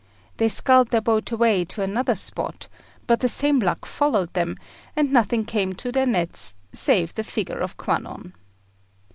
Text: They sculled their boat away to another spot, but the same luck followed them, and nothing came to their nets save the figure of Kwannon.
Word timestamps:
They 0.37 0.49
sculled 0.49 0.87
their 0.87 0.99
boat 0.99 1.29
away 1.31 1.63
to 1.65 1.83
another 1.83 2.15
spot, 2.15 2.67
but 3.05 3.19
the 3.19 3.27
same 3.27 3.59
luck 3.59 3.85
followed 3.85 4.33
them, 4.33 4.57
and 4.95 5.13
nothing 5.13 5.45
came 5.45 5.73
to 5.73 5.91
their 5.91 6.07
nets 6.07 6.55
save 6.73 7.13
the 7.13 7.23
figure 7.23 7.59
of 7.59 7.77
Kwannon. 7.77 8.33